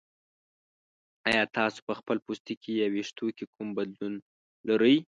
ایا 1.29 1.43
تاسو 1.57 1.79
په 1.87 1.93
خپل 1.99 2.17
پوستکي 2.25 2.71
یا 2.81 2.87
ویښتو 2.93 3.25
کې 3.37 3.45
کوم 3.53 3.67
بدلون 3.77 4.13
لرئ؟ 4.67 4.95